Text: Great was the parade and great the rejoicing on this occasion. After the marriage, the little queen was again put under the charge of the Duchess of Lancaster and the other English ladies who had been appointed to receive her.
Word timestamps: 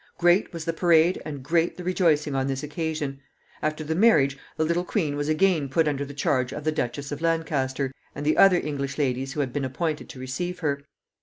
Great 0.17 0.51
was 0.51 0.65
the 0.65 0.73
parade 0.73 1.21
and 1.25 1.43
great 1.43 1.77
the 1.77 1.83
rejoicing 1.83 2.33
on 2.33 2.47
this 2.47 2.63
occasion. 2.63 3.21
After 3.61 3.83
the 3.83 3.93
marriage, 3.93 4.35
the 4.57 4.63
little 4.65 4.83
queen 4.83 5.15
was 5.15 5.29
again 5.29 5.69
put 5.69 5.87
under 5.87 6.03
the 6.03 6.15
charge 6.15 6.51
of 6.51 6.63
the 6.63 6.71
Duchess 6.71 7.11
of 7.11 7.21
Lancaster 7.21 7.91
and 8.15 8.25
the 8.25 8.35
other 8.37 8.57
English 8.57 8.97
ladies 8.97 9.33
who 9.33 9.41
had 9.41 9.53
been 9.53 9.63
appointed 9.63 10.09
to 10.09 10.19
receive 10.19 10.57
her. 10.61 10.81